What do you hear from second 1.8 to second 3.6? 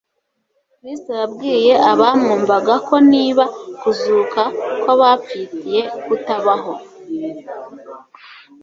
abamwumvaga ko niba